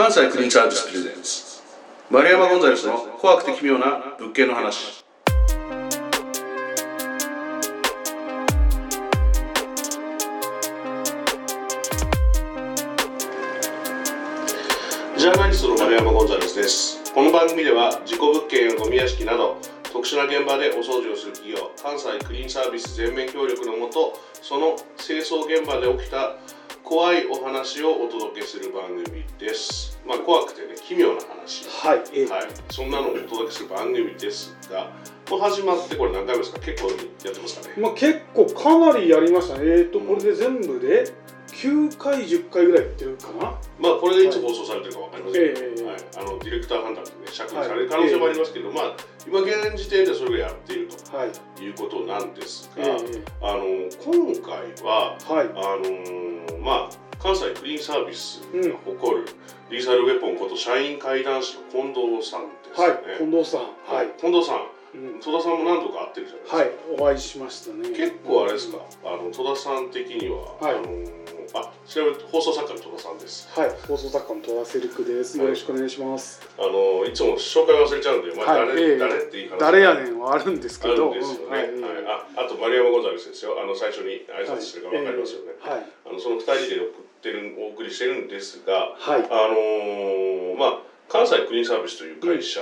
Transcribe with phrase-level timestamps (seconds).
[0.00, 1.60] 関西クリーンサービスプレゼンツ
[2.10, 5.04] 丸山ゴンザレスの怖くて奇妙な物件の話。
[15.18, 17.12] ジャーナリストの丸山ゴンザレスです。
[17.12, 19.58] この番組では事故物件やゴミ屋敷など
[19.92, 26.36] 特殊な現場でお掃除をする企業関西クリーンサービス全面協力のもとその清掃現場で起きた
[26.82, 29.89] 怖いお話をお届けする番組です。
[30.06, 31.66] まあ怖くてね奇妙な話。
[31.68, 32.42] はい、えーはい。
[32.70, 34.90] そんなのをお届けする番組ですが、
[35.30, 36.60] もう始まってこれ何回目ですか？
[36.60, 37.74] 結構やってますかね？
[37.82, 39.64] まあ、結構かなりやりましたね。
[39.64, 41.12] えー、とこれで全部で
[41.48, 43.58] 9回10回ぐらいやってるかな。
[43.78, 45.96] まあこれがいつ放送されてるかわかりませんけど、ええはい。
[46.16, 53.64] あのディレクター判断でね尺にされる可能性もありますけど、まあ今現時点でそれをやっているはい、ということなんですえが、ーあの
[54.02, 59.26] 今回ははい、あのーまあ関西クリーンサービスうんが誇る
[59.70, 66.56] リーサルウェポンこと社員会談士の近藤さんですはいよね。、近藤さん、はい、近藤さん、うん戸田さんも何度か会ってるじゃないですか。
[66.56, 67.90] はい、お会いしましたね。
[67.90, 71.20] 結構あれですか、あの戸田さん的には、はいあのー
[71.52, 73.48] あ調べて放送作家の戸田さんです。
[73.54, 75.38] はい、放送作家の戸田セルクです。
[75.38, 76.42] よろしくお願いします。
[76.58, 81.70] あのーいつも紹介忘れちゃうんで、まあ、誰、はいええ誰って言い話誰やねんはあるんですあるけど、んですよね。
[81.70, 83.60] うんはいはい、ああと丸山ゴンザレスですよ。
[83.62, 85.54] あの最初に挨拶してるからわかりますよね。
[85.60, 86.90] はい、あのその二人で送
[87.20, 92.60] ってるお送りしてるんですが、はい、あのーまあ関西クリーンサービスという会社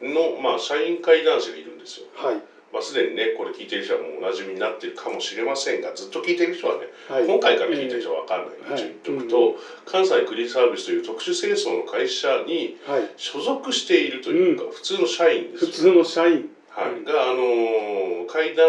[0.00, 2.06] の、まあ社員会談士がいるんですよ。
[2.14, 2.36] はい、
[2.72, 8.80] まあすでにねこれ聞いてる人はもうおなじみになってるかもしれませんが、ずっと聞いてる人はね、はい、今回から聞いてる人は分かんないはい。
[8.80, 18.66] 一応言っておくと、関西クリーンサービスという特殊清掃の会社にはい、所属しているというか、普通の社員です普通の社員、はい、があのー会談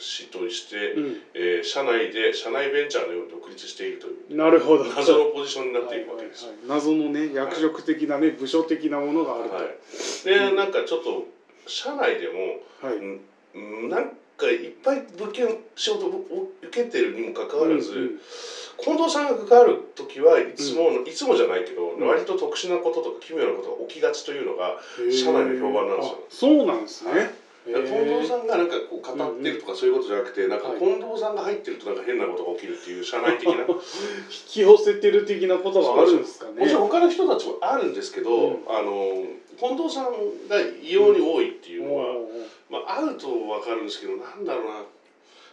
[0.00, 4.36] 士として、うん、えー社内で社内ベンチャーのように独立しているという。
[4.36, 4.84] なるほど。
[4.84, 6.46] 謎のポジションになっていくわけです。
[6.46, 6.78] はいはいはい。
[6.78, 9.54] 謎のね役職的なね、部署的なものがあると。
[9.56, 9.64] はい、
[10.24, 11.26] で、なんかちょっと
[11.66, 12.96] 社内でも、はい、
[13.54, 18.20] うん、なんかいっぱい物件仕事を受けてるにもかかわらず、うんうん。
[18.78, 22.00] 近藤さんが関わる時はいつも、いつもじゃないけど、ん。
[22.00, 24.78] 割と特殊なこととか奇妙なことが起きがちというのが、
[25.10, 26.18] 社内の評判なんですよ。
[26.20, 27.12] あそうなんですね。
[27.12, 27.30] はい
[27.66, 30.78] 近藤さんがなんかこう語ってるとかそういうことじゃなくて、なんかはい。
[30.78, 33.80] 近藤さんが入ってるとなんか変なことが起きるっていう社内的なも 引
[34.28, 36.66] き寄せてる的なことがあるんですかね。
[36.66, 38.58] ちろん他の人たちもあるんですけど、うん。
[38.66, 39.24] あの
[39.58, 40.12] 近藤さん
[40.48, 44.84] が異様に多いっていうのは、おーまあ、あると分かるんですけどなんだろうな。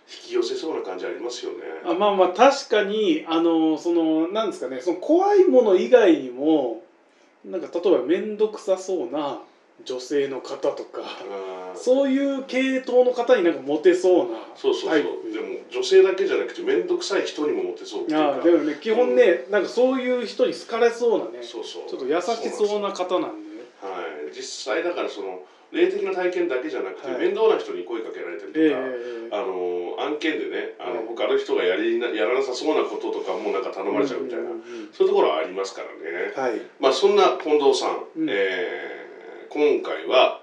[0.09, 1.57] 引き寄せそうな感じありますよね。
[1.83, 6.81] あまあまあ確かにあのそのなんですかねその怖いもの以外にも
[7.43, 9.41] なんか例えば面倒くさそうな
[9.85, 11.01] 女性の方とか
[11.75, 18.37] そういう系統の方になんかモテそうなそうそうそう、でも女性だけじゃなくて面倒くさい人にもモテそうっていうか。
[18.39, 21.39] あでもね基本ねなんかそういう人に好かれそうなね。
[21.41, 21.81] ちそうそう。
[21.83, 23.47] ょっと優しそうな方なんで。
[23.79, 27.19] はい、実際だからその霊的な体験だけじゃなくて、はい。
[27.19, 34.61] 面倒な人に声かけられたりとか、ええあの案件でねあの、はい他の人がやりなやらなさそうなこととかもなんか頼まれちゃうみたいな、んんん。
[34.93, 36.61] そういうところはありますからね、はい。
[36.79, 38.27] まあそんな近藤さん、うん。
[38.29, 39.06] えー
[39.49, 40.41] 今回は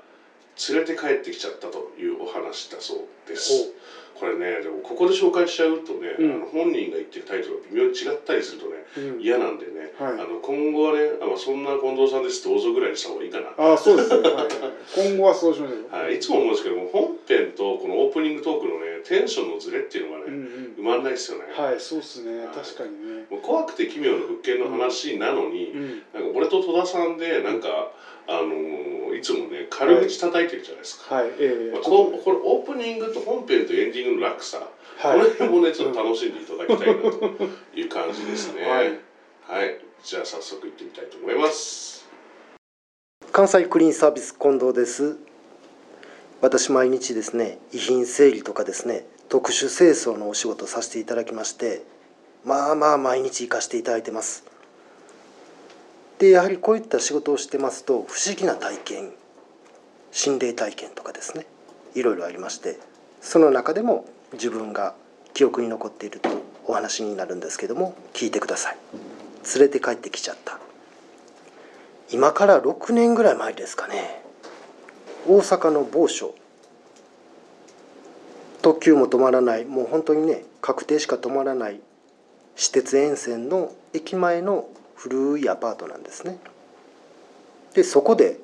[0.68, 3.72] 連れて帰ってきちゃったというお話だそうです。
[4.14, 6.34] これねでもここで紹介しちゃうとね、うん。
[6.36, 9.20] あの本人が言ってるタイトルが微妙に違ったりするとねうん。
[9.20, 10.12] 嫌なんでね、はい。
[10.12, 13.50] あの今後はねあのそんな近藤さんですどうぞぐらいにした方がいいかな。
[13.58, 14.46] あそうですね、はい。
[14.46, 20.74] はい、今後はそうしましょう、はい、いつも思うんですけども本編とこのオープニングトークのねテンションのズレっていうのがね、うんうん。
[20.78, 22.38] 埋まんないですよね、はいそうですね。
[22.38, 22.54] はい。
[22.54, 23.26] 確かにね。
[23.28, 25.88] もう怖くて奇妙な物件の話なのに、うん。
[26.14, 27.90] なんか俺と戸田さんでなんか、
[28.28, 28.93] あのーい
[29.24, 31.30] つもね軽口叩いてるじゃないですか、はい。
[31.38, 34.68] ええまあ、ここれオープニングと本編とエンディングの落差、と
[35.08, 35.18] はい。
[35.18, 38.62] この辺もねちょっと楽しんでいただきたいなという感じですね。
[38.62, 39.00] はい。
[39.46, 42.06] はい、じゃあ早速行ってみたいと思います。
[43.32, 45.18] 関西クリーンサービス近藤です。
[46.44, 51.86] 私毎日ですね遺品整理とかですね特殊清掃のお仕事をさせていただきまして
[52.44, 54.44] まあまあ毎日行かせていただいてます
[56.24, 59.10] でやはりこういった仕事をしてますと不思議な体験
[60.10, 61.44] 心霊体験とかですね
[61.94, 62.78] いろいろありまして
[63.20, 64.94] その中でも自分が
[65.34, 66.30] 記憶に残っていると
[66.66, 68.76] お話になるんですけども聞いてください。
[69.54, 70.58] 連れて帰ってきちゃった。
[72.10, 74.22] 今から6年ぐらい前ですかね
[75.26, 76.34] 大阪の某所
[78.62, 81.80] 特急も止まらないもう本当にね確定しか止まらない
[82.56, 84.68] 私鉄沿線の駅前の
[85.04, 86.38] 古いアパートなんですね。
[87.74, 88.38] でそこで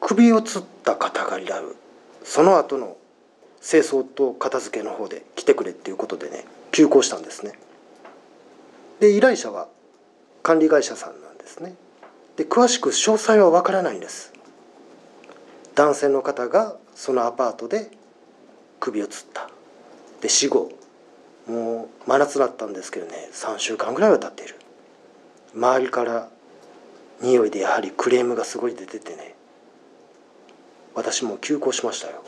[0.00, 1.74] 首をつった方がいらる。
[2.22, 2.96] その後の
[3.60, 7.58] 清掃と片付けの方で来てくれっていうことでね急行したんですね。
[9.00, 9.66] で依頼者は
[10.44, 11.74] 管理会社さんなんですね。
[12.36, 14.32] で詳しく詳細は分からないんです。
[15.74, 17.90] 男性の方がそのアパートで
[18.78, 19.48] 首をつった。
[20.20, 20.70] で死後
[21.48, 24.54] もう真夏だったんですけどね3週間ぐらいは経っている。
[25.54, 26.28] 周りから
[27.20, 29.34] 匂いでやはりクレームがすごい出ててね。
[30.94, 32.22] 私も休校しましたよ。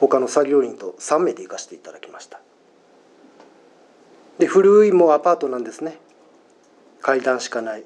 [0.00, 2.40] 他の作業員と3名で行かせていただきました。
[4.38, 5.98] で古いもうアパートなんですね。
[7.00, 7.84] 階段しかない。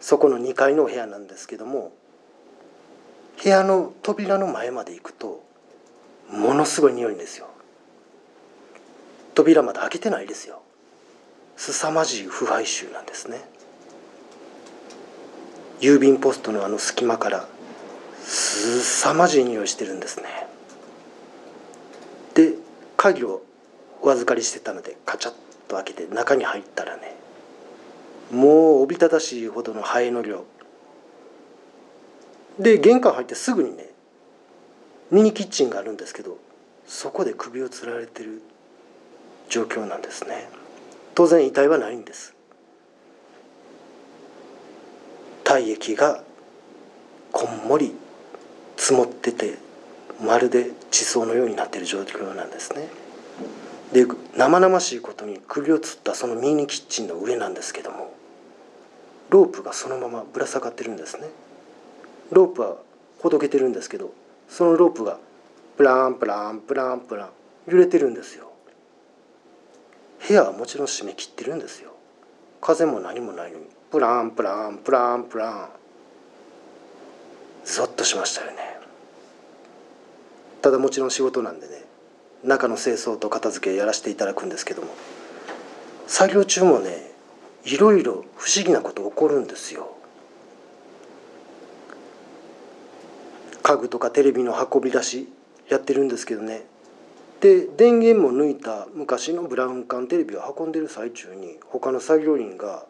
[0.00, 1.92] そこの2階のお部屋なんですけども
[3.42, 5.44] 部屋の扉の前まで行くと
[6.30, 7.48] ものすごい匂いんですよ。
[9.34, 10.62] 扉まだ開けてないですよ。
[11.60, 13.44] 凄まじい腐敗臭なんですね。
[15.80, 17.46] 郵便ポストのあの隙間から
[18.24, 20.24] 凄まじい匂いしてるんですね。
[22.32, 22.54] で
[22.96, 23.42] 鍵を
[24.00, 25.34] お預かりしてたのでカチャッ
[25.68, 27.14] と開けて中に入ったらね
[28.30, 30.46] もうおびただしいほどのハエの量。
[32.58, 33.90] で玄関入ってすぐにね
[35.10, 36.38] ミニキッチンがあるんですけど
[36.86, 38.40] そこで首をつられてる
[39.50, 40.59] 状況なんですね。
[41.14, 42.34] 当然遺体はないんです。
[45.44, 46.22] 体液が
[47.32, 47.92] こんもり
[48.76, 49.58] 積もってて
[50.24, 52.88] まるで地層のようになっている状況なんですね。
[53.92, 58.14] で生々しいことに首をつったそのミニキッチンの上なんですけども
[59.30, 61.28] ロープがそのままぶら下がってるんですね。
[62.30, 62.76] ロープは
[63.18, 64.12] ほどけてるんですけど
[64.48, 65.18] そのロープが
[65.76, 67.28] プランプランプランプラン
[67.66, 68.49] 揺れてるんですよ。
[70.30, 71.90] 部屋はもちろん閉め切ってるんですよ。
[72.60, 73.64] 風も何もないのに。
[73.90, 75.68] プランプランプランプラン。
[77.64, 78.78] ゾッとしましたよね。
[80.62, 81.84] ただもちろん仕事なんでね。
[82.44, 84.94] 中の清掃と片付けやらせていただくんですけども。
[86.06, 87.10] 作業中もね
[87.64, 89.96] いろいろ不思議なこと起こるんですよ。
[93.64, 95.28] 家具とかテレビの運び出し
[95.68, 96.62] やってるんですけどね。
[97.40, 102.86] で電源も抜いた昔のブラウン管テレビを運んでる最中に他の作業員が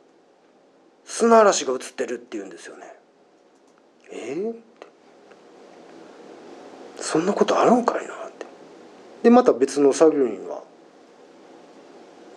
[1.06, 2.96] 「砂嵐が映ってる」って言うんですよね。
[4.10, 4.60] えー、って。
[6.96, 8.12] そんなことあるんかいな？
[8.12, 8.46] って。
[9.22, 10.64] でまた別の作業員は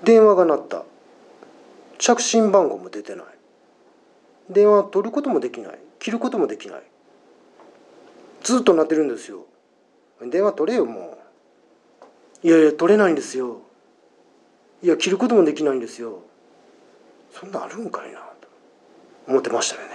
[0.04, 0.84] 電話が鳴った。
[1.98, 3.26] 着信番号も出てない。
[4.50, 5.80] 電話取ることもできない。
[6.00, 6.84] 切ることもできない。
[8.44, 9.46] ずっと鳴ってるんですよ。
[10.22, 11.23] 電話取れよもう。
[12.44, 13.62] いやいや取れないんですよ。
[14.82, 16.20] いや切ることもできないんですよ。
[17.32, 18.26] そんなあるんかいなと
[19.28, 19.94] 思ってましたよね。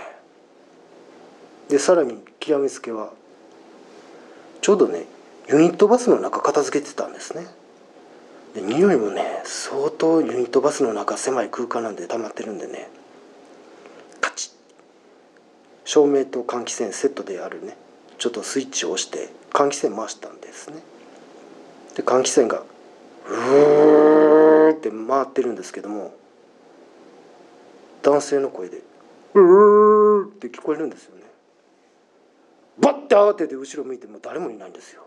[1.69, 3.13] でさらに極めつけは
[4.63, 5.05] ちょうどね
[5.49, 7.47] ユニットバスの中片付けてたんですね。
[8.55, 12.89] で匂いもね相当ユニットバスの中狭い空間なんで溜まってるんでね。
[14.23, 14.53] カチッ。
[15.85, 17.77] 照明と換気扇セットであるね
[18.19, 20.83] ちょっとスイッチを押して換気扇回したんですね。
[21.99, 22.63] で換気扇が
[23.29, 26.15] うーって回ってるんですけども
[28.03, 28.83] 男性の声で
[29.35, 31.25] 「うー」って聞こえるんですよね。
[32.79, 35.03] バッて慌てて後ろ向いても誰もいないんですよ。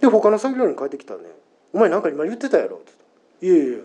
[0.00, 1.28] で他の作業員帰ってきたらね
[1.72, 2.92] 「お前なんか今言ってたやろ」って
[3.42, 3.84] 言って「いやいや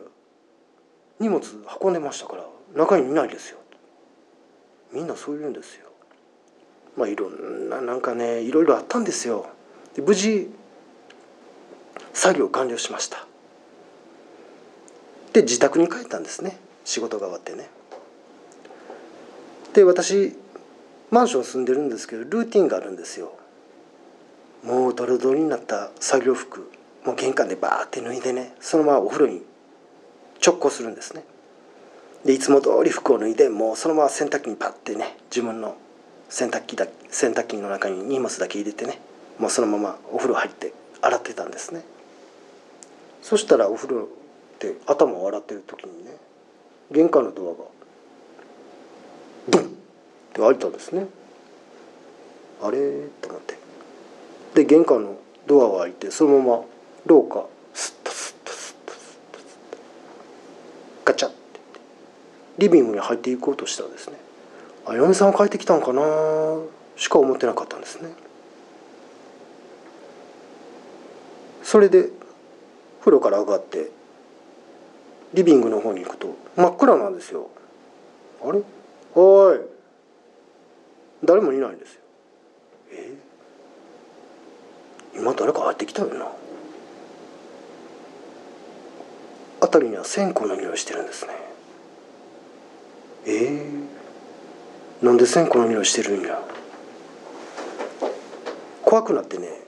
[1.19, 1.43] 荷物
[1.79, 3.59] 運んでましたから中にいないですよ」
[4.91, 5.87] みんなそう言うんですよ。
[6.95, 9.45] まあいろんななんかねいろいろあったんですよ。
[9.97, 10.49] で無事
[12.13, 13.25] 作業完了しました。
[15.33, 16.57] で自宅に帰ったんですね。
[16.85, 17.67] 仕事が終わってね。
[19.73, 20.35] で私
[21.09, 23.33] マンション住んでるんですけどルーティンがあるんですよ。
[24.63, 26.69] もうドロドロになった作業服
[27.05, 29.41] もう玄関でバーって脱いでねそのままお風呂に
[30.45, 31.23] 直行するんですね。
[32.23, 35.75] でいつも通り服を脱いでもうそのまま洗濯機にパッてね自分の
[36.29, 38.99] 洗濯機だ洗濯機の中に荷物だけ入れてね
[39.39, 41.83] もうそのままお風呂入って洗ってたんですね。
[43.21, 44.07] そしたらお風呂
[44.59, 46.11] で頭を洗ってる時にね
[46.91, 47.55] 玄関のドアが
[49.49, 49.65] ドンっ
[50.33, 51.07] て開いたんですね。
[52.61, 52.77] あれ？
[53.21, 53.57] と思って。
[54.55, 56.63] で玄関のドアが開いてそのまま
[57.05, 59.77] 廊下スッとスッとスッとスッとスッと
[61.05, 61.37] ガチャって。
[62.57, 64.17] リビングに入っていこうとしたんですね。
[64.87, 66.01] あ嫁さん帰ってきたんかな
[66.95, 68.09] しか思ってなかったんですね。
[71.67, 72.07] それで
[73.01, 73.91] 風呂から上がって
[75.33, 77.49] リビングの方に行くと真っ暗なんですよ。
[78.41, 78.61] あれ？
[79.13, 79.59] おい。
[81.25, 82.01] 誰もいないんですよ。
[82.93, 83.11] え？
[85.17, 86.31] 今誰か入ってきたよな。
[89.59, 91.33] 辺りには線香の匂いしてるんですね。
[93.25, 93.31] え？
[95.01, 96.41] ー、なんで線香の匂いしてるんや？
[98.85, 99.66] 怖くなってね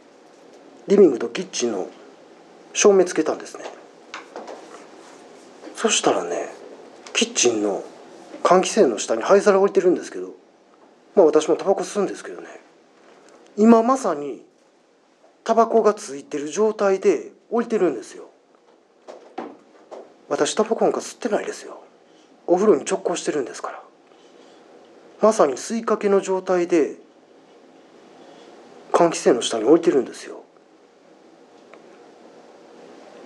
[0.90, 1.88] リビングとキッチンの
[2.74, 3.64] 照明つけたんですね。
[5.76, 6.50] そしたらね
[7.14, 7.84] キッチンの
[8.42, 10.32] 換気扇の下に灰皿置いてるんですけど
[11.16, 12.48] まあ私もタバコ吸うんですけどね。
[13.56, 14.44] 今まさに
[15.44, 18.28] タバコがついてる状態で置いてるんですよ。
[20.28, 21.84] 私タバコなんか吸ってないですよ。
[22.48, 23.84] お風呂に直行してるんですから。
[25.22, 26.96] まさに吸いかけの状態で
[28.92, 30.39] 換気扇の下に置いてるんですよ。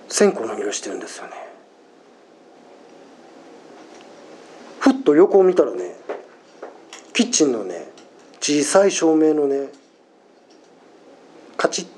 [0.08, 1.32] 線香の匂いしてるんですよね。
[4.80, 5.96] ふっと横を見たらね
[7.12, 7.88] キッチンのね
[8.40, 9.68] 小さい照明のね
[11.56, 11.88] カチッっ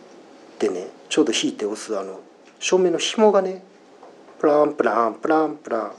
[0.59, 2.21] てねちょうど引いて押すあの
[2.61, 3.65] 照明の紐がね
[4.39, 5.93] プランプランプランプラン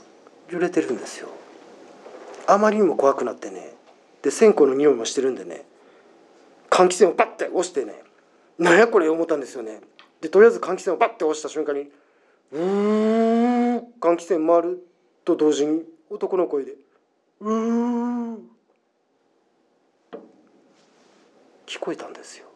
[0.50, 1.28] 揺れてるんですよ。
[2.46, 3.74] あまりにも怖くなってね
[4.22, 5.66] で線香の匂いもしてるんでね
[6.70, 8.02] 換気扇をパッて押してね
[8.58, 9.80] なんやこれ思ったんですよね。
[10.20, 11.90] でとりあえず換気扇をパッて押した瞬間に
[12.52, 13.78] うん。
[14.00, 14.86] 換気扇回る
[15.24, 16.74] と同時に男の声で
[17.40, 18.36] 「うーん」
[21.66, 22.46] 聞こえたんですよ。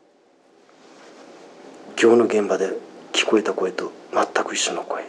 [2.01, 2.71] 今日の現場で
[3.13, 5.05] 聞こえた声と全く一緒の声。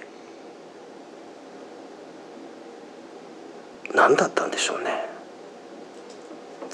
[3.96, 5.06] 何だったんでしょうね。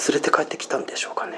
[0.07, 1.37] 連れて帰ってきたんでしょうかね。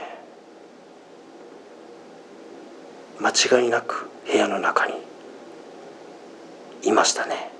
[3.19, 5.10] 間違いなく部屋の中に。
[6.83, 7.51] いましたね。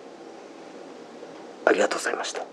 [1.65, 2.45] ありがとうございました。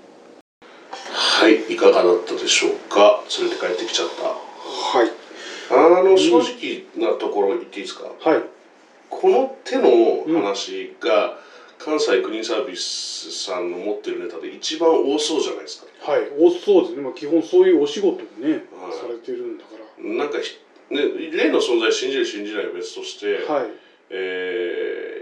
[1.10, 3.22] はいいかがだったでしょうか？
[3.40, 4.22] 連れて帰ってきちゃった。
[4.24, 5.10] はい。
[5.70, 8.42] あの正直なところ言っていいですか、はい。
[9.08, 11.38] この手の話が
[11.78, 16.12] 関西クリーンサービスさんの持ってるネタで一番多そうじゃないですか。
[16.12, 18.62] はいおそうですね、まあ、基本そういうお仕事をね、はい。
[18.92, 20.58] されてるんだかなんかひ、
[20.90, 23.66] ね、例の存在信じる信じないは別として、らはい。
[24.10, 24.74] え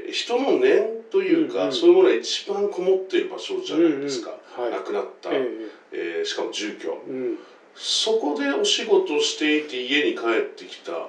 [0.09, 1.73] ー人の念というか、うんうん。
[1.73, 4.71] そういうものが一番こもっている場所じゃないですか、うんうん。
[4.71, 4.81] はい。
[4.81, 5.51] 亡くなった、え
[5.93, 6.23] え。
[6.23, 6.89] ーしかも住居。
[6.89, 7.39] えうん。
[7.75, 11.09] そこでお仕事をしていて家に帰ってきた。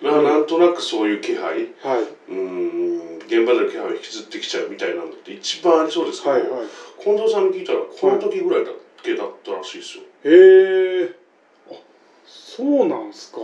[0.00, 0.24] まあ、うん。
[0.24, 1.68] なんとなくそういう気配。
[1.82, 2.04] はい。
[2.28, 3.18] うん。
[3.26, 6.66] 現場での気配を引きずってきちゃうみたいなのって一番ありそうですけど、はいはい。
[7.02, 8.70] 近藤さんに聞いたらこの時ぐらいだ
[9.02, 11.10] けだったらしいですよ、へえ
[11.70, 11.74] あ
[12.26, 13.38] そうなんすか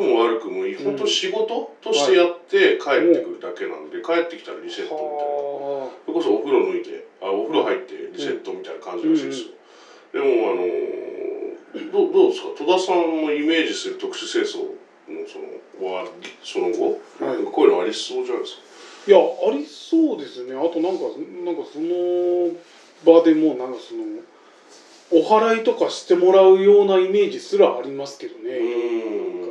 [0.00, 5.12] くも悪くも本当仕事としてやって帰ってくるだけなんで、帰ってきたらリセットみたいな。
[5.12, 9.48] はそれこそお風呂抜いてあお風呂入ってリセットみたいな感じらしいですよ、
[10.12, 12.48] でもあのーどうどうですか？
[12.56, 14.64] 戸田さんもイメージする特殊清掃
[15.08, 16.08] のそのは
[16.42, 16.98] その後、
[17.52, 18.62] こういうのありそうじゃないですか？
[19.06, 20.54] あいやありそうですね。
[20.54, 21.04] あとなんか
[21.44, 22.50] なんかその
[23.04, 24.02] 場でもなんかその
[25.12, 28.58] お祓いとかしてもらうようなイメージすらありますけどね。
[28.58, 29.49] うん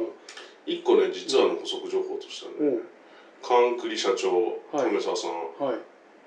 [0.70, 2.84] 一個ね実はの補足情報としてはね、うん。
[3.42, 5.80] カンクリ社長は沢さん、はい。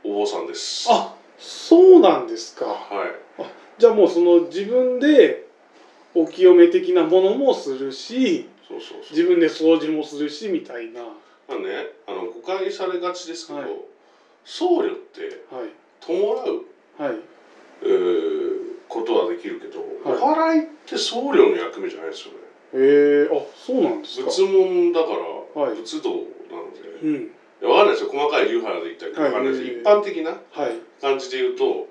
[0.04, 0.88] お坊さんです。
[0.90, 2.66] あそうなんですか。
[2.66, 3.06] は
[3.38, 3.44] い。
[3.78, 5.46] じゃあもうその自分で
[6.14, 8.98] お清め的なものもするしそうそうそう。
[9.10, 11.02] 自分で掃除もするしみたいな。
[11.02, 11.12] は
[11.48, 13.70] まあねあの誤解されがちですけど、はい。
[14.44, 15.28] 僧侶ってい。
[16.00, 17.16] 弔うはい。
[17.82, 20.20] えーことはできるけど、はい。
[20.20, 24.30] お祓いって僧侶の役目じゃないですよねえー、あそうなんですか。
[24.30, 25.76] 仏門だから、はい。
[25.76, 27.30] 仏道なので、いうん。
[27.60, 28.10] やわかんないですよ。
[28.12, 30.72] 細かい流派で言ったりとかんないです、はい一般的なはい。
[31.00, 31.86] 感じで言うと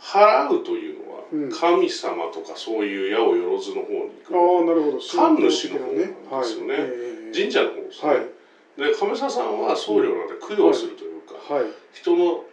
[0.00, 1.50] 払うというのは、うん。
[1.50, 4.98] 神様とかそういう矢をよろずの方にあ行あなるほど。
[4.98, 6.14] 神主の方ね。
[6.30, 6.76] なんですよね。
[7.34, 8.18] 神社の方ですね、はい。
[8.92, 11.64] で亀沢さんは僧侶なんで供養するというか、はい。
[11.92, 12.44] 人の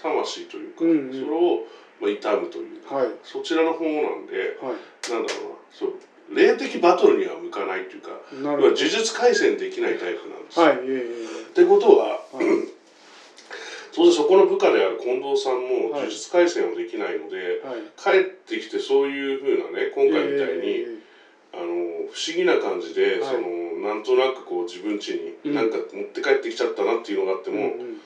[0.00, 0.90] 魂というか、それ
[1.36, 1.64] を、
[2.00, 3.08] まあ、悼むというか、はい。
[3.22, 5.10] そちらの方なんではい。
[5.10, 5.94] なんだろうなそう
[6.30, 10.58] 霊的バトルには向かないというか呪術廻戦できないタイプなんです。
[10.58, 10.66] よ。
[10.66, 12.68] はいえってことはー、はい。
[13.94, 16.00] 当然そこの部下である近藤さんもはい。
[16.02, 17.82] 呪術廻戦をできないので、はい。
[17.96, 20.96] 帰ってきてそういうふうなね今回みたいに、え
[21.52, 21.64] あの
[22.10, 23.30] 不思議な感じで、はい。
[23.30, 23.48] その
[23.86, 25.54] なんとなくこう自分家にうん。
[25.54, 28.00] なんか持って帰ってきちゃったなっていうのがあっても、ーうんうん。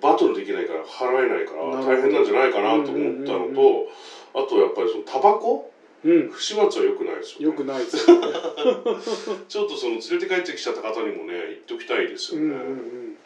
[0.00, 3.88] バトルできないから払えないから大変なんじゃないかなと思ったのと、
[4.34, 5.70] あとやっぱりそのタバコ
[6.04, 6.28] うん。
[6.30, 8.02] 不始末は良くないですよ、よね、くないですね。
[9.48, 13.18] ちょっとその連れて帰ってきちゃった方にもね言っときたいですよね、うんうんうん。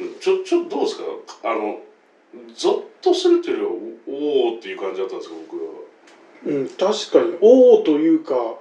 [0.00, 0.14] うん。
[0.20, 1.04] ちょちょっとどうですか？
[1.44, 1.80] あの
[2.54, 3.62] ゾッとするっていうよ
[4.06, 5.72] りはおおっていう感じだったんですけど僕は。
[6.46, 7.36] うん、確かに。
[7.40, 8.56] おおというか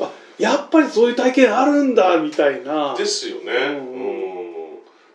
[0.00, 2.94] あやっぱりそういう体験あるんだみたいな。
[2.96, 3.92] ですよね、うん。
[3.92, 4.48] うん。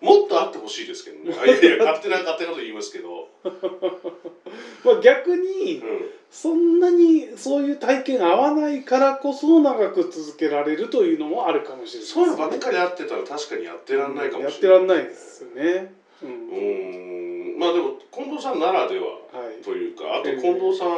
[0.01, 1.36] もっとあってほしいですけどね。
[1.39, 3.30] あいやいや勝手な勝手なこと言いますけど、
[4.84, 14.80] まあ逆にうん、そんなにそういう体験合わないからこそ長く続けられるというのもあるかもしれないですそういうのばっかりあってたら確かにやってらんないかもやっしてれない。
[14.80, 15.92] らんないですよね。
[16.24, 16.30] うん。
[16.30, 17.60] うーん。
[17.60, 20.90] まあでも近藤さんならでははいというかあと近藤さん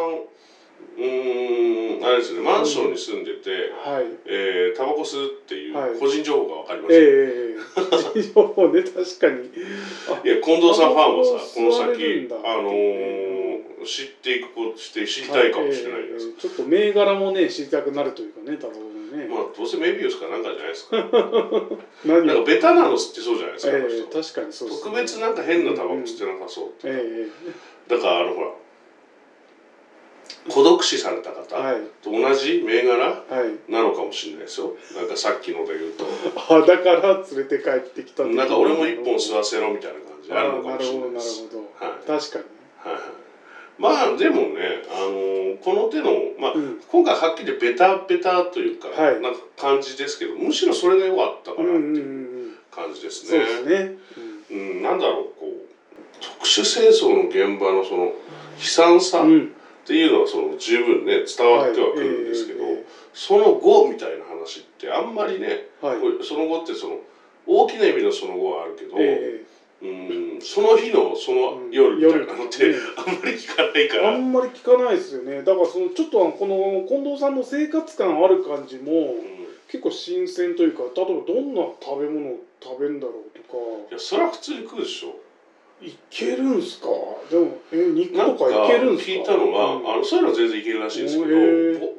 [0.98, 4.06] うーんあれですねマンションに住んでて、はい。
[4.26, 6.00] えータバコ吸うっていうはい。
[6.00, 7.58] 個人情報が分かりました、ええ
[8.16, 9.46] ええ情報ね確かに。
[9.48, 13.45] いや近藤さんファンもさこの先あのー
[13.86, 18.88] 知っていくこして知りたいかもしれないです、ええちょっと銘柄もね知りたくなるというかねタバコの
[19.18, 20.98] ね、まあどうせメビウスかなんかじゃないですか
[22.06, 24.84] 何なんかベタなの吸ってそうじゃないですか、ええ確かにそうですね。
[24.84, 27.28] 特別なんか変なタバコ吸ってなさそう、え
[27.88, 28.52] だからあのほら
[30.48, 31.82] 孤独死されたえ方はい。
[32.04, 33.72] と同じ銘柄はい。
[33.72, 34.76] なのかもしれないですよ。
[34.96, 36.06] なんかさっきので言うと。
[36.54, 42.08] あだから連れて帰ってきたってなんか俺も一本吸わせろみたいな感じであるのかもしれないなるほどなるですほど、はい。
[42.08, 42.46] 確かに
[42.78, 43.25] はいはい
[43.78, 46.80] まあでもね、あのーこの手の、まあ、うん。
[46.88, 49.22] 今回はっきりベタベタというか、はい。
[49.22, 53.40] なんか感じですけどむしろそれが良かったかなっていう感じですね。
[53.40, 53.92] ですね、
[54.52, 58.14] うん、なんだろうこう特殊清掃の現場のその悲
[58.60, 59.26] 惨さっ
[59.86, 62.74] ていうのはその十分ね伝わってはくるんですけど、はい。
[62.74, 65.48] えその後みたいな話ってあんまりね、
[65.82, 65.98] えはい。
[66.24, 67.00] その後ってその
[67.48, 69.44] 大きな意味のその後はあるけど、え
[69.86, 72.74] うんその日のその夜みたいなのって、うん。
[72.74, 74.18] 夜あんまり聞かないかえあら。
[74.18, 75.42] んまり聞かないですよね。
[75.44, 79.46] だからそのちょっとこの近藤さんの生活感ある感じもうん。
[79.68, 83.58] 結構新鮮というか例えばどんな食べ物を食べるんだろうとか。
[83.90, 85.16] いやそれは普通に食うでしょ。
[85.82, 86.88] いけるんすか？
[87.30, 89.12] でもえ肉なんかとかいけるんすか？
[89.12, 89.90] 聞いたのが、うん。
[89.90, 91.38] あのそういうのは全然いけるらしいですけど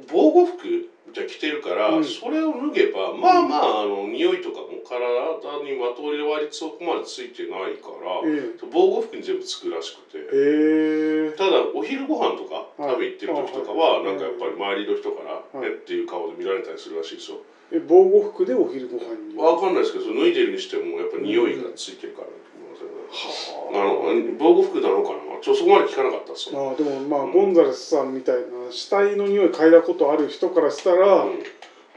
[0.09, 2.05] 防護服じゃ着てるから、うん。
[2.05, 11.35] それを脱げばまあまああの匂いとかも体にまとり割りそこまでついてないから、え防護服に全部つくらしくて、ええ。
[11.35, 12.91] えただお昼ご飯とかはい。
[12.95, 15.69] 食べ行ってる時とかは、はいなんかやっぱり周りの人から、はい。
[15.69, 17.39] えっていう顔で見られたりするらしいですよ。
[17.73, 19.37] え防護服でお昼ご飯に？
[19.37, 23.79] わかんないですけど脱いでるにしてもやっぱ匂いがついてるからだと思いますよね。
[23.79, 23.83] あ。
[23.83, 25.19] はの防護服なのかな？
[25.43, 31.43] ちょそこまで聞かなかったっすあでもまあ、うんゴンザレスさんみたいな死体の匂い嗅いだことある人からしたら、うん。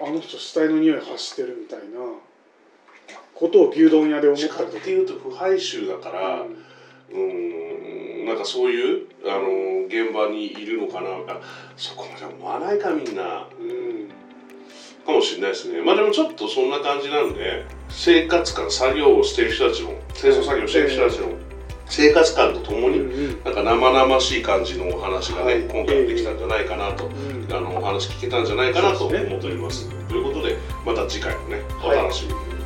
[0.02, 2.00] あの人死体の匂い発してるみたいな
[3.40, 11.10] ことを牛丼屋で思ったっていうと腐敗臭だから、うーんなんかそういうあの現場にいるのかな。
[11.28, 11.42] あ
[11.78, 13.48] そこまで思わないかみんな。
[13.60, 14.10] うん、うん
[15.06, 15.82] かもしれないですね。
[15.82, 21.30] まあでもちょっとそんな感じなんで生活感作業をしてる人たちの清掃作業をしてる人たちの
[21.88, 23.44] 生活感とともに、うんうん。
[23.44, 25.62] なんか生々しい感じのお話がね、はい。
[25.64, 29.90] 今回できたんじゃないかなと、うんあのお話聞けたんじゃないかなと思っております。
[30.08, 32.59] ということでまた次回もねおはい楽しみに。